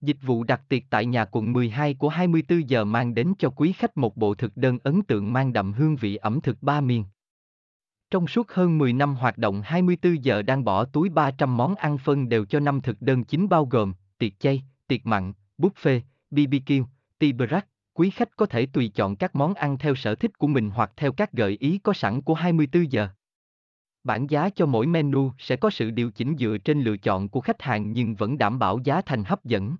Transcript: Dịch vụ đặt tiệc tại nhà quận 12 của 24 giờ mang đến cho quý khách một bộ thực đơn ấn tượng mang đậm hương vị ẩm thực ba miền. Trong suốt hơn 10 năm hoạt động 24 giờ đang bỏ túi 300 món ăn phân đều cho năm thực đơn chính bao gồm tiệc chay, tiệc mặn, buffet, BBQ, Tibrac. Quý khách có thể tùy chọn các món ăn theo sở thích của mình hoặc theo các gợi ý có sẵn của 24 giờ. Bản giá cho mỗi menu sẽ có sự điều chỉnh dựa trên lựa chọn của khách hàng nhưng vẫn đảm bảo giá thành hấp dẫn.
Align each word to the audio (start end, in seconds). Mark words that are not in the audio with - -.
Dịch 0.00 0.16
vụ 0.22 0.44
đặt 0.44 0.62
tiệc 0.68 0.82
tại 0.90 1.06
nhà 1.06 1.24
quận 1.24 1.52
12 1.52 1.94
của 1.94 2.08
24 2.08 2.68
giờ 2.68 2.84
mang 2.84 3.14
đến 3.14 3.32
cho 3.38 3.50
quý 3.50 3.72
khách 3.72 3.96
một 3.96 4.16
bộ 4.16 4.34
thực 4.34 4.56
đơn 4.56 4.78
ấn 4.84 5.02
tượng 5.02 5.32
mang 5.32 5.52
đậm 5.52 5.72
hương 5.72 5.96
vị 5.96 6.16
ẩm 6.16 6.40
thực 6.40 6.62
ba 6.62 6.80
miền. 6.80 7.04
Trong 8.10 8.26
suốt 8.26 8.50
hơn 8.50 8.78
10 8.78 8.92
năm 8.92 9.14
hoạt 9.14 9.38
động 9.38 9.62
24 9.64 10.24
giờ 10.24 10.42
đang 10.42 10.64
bỏ 10.64 10.84
túi 10.84 11.08
300 11.08 11.56
món 11.56 11.74
ăn 11.74 11.98
phân 11.98 12.28
đều 12.28 12.44
cho 12.44 12.60
năm 12.60 12.80
thực 12.80 13.02
đơn 13.02 13.24
chính 13.24 13.48
bao 13.48 13.66
gồm 13.66 13.94
tiệc 14.18 14.40
chay, 14.40 14.62
tiệc 14.86 15.06
mặn, 15.06 15.32
buffet, 15.58 16.00
BBQ, 16.30 16.84
Tibrac. 17.18 17.66
Quý 17.94 18.10
khách 18.10 18.36
có 18.36 18.46
thể 18.46 18.66
tùy 18.66 18.92
chọn 18.94 19.16
các 19.16 19.34
món 19.34 19.54
ăn 19.54 19.78
theo 19.78 19.94
sở 19.94 20.14
thích 20.14 20.38
của 20.38 20.46
mình 20.46 20.70
hoặc 20.70 20.92
theo 20.96 21.12
các 21.12 21.32
gợi 21.32 21.56
ý 21.60 21.78
có 21.78 21.92
sẵn 21.92 22.22
của 22.22 22.34
24 22.34 22.92
giờ. 22.92 23.08
Bản 24.04 24.26
giá 24.26 24.50
cho 24.50 24.66
mỗi 24.66 24.86
menu 24.86 25.32
sẽ 25.38 25.56
có 25.56 25.70
sự 25.70 25.90
điều 25.90 26.10
chỉnh 26.10 26.36
dựa 26.38 26.58
trên 26.64 26.82
lựa 26.82 26.96
chọn 26.96 27.28
của 27.28 27.40
khách 27.40 27.62
hàng 27.62 27.92
nhưng 27.92 28.14
vẫn 28.14 28.38
đảm 28.38 28.58
bảo 28.58 28.78
giá 28.84 29.02
thành 29.02 29.24
hấp 29.24 29.44
dẫn. 29.44 29.76